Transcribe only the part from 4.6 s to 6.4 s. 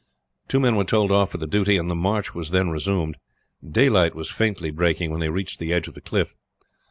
breaking when they reached the edge of the cliff.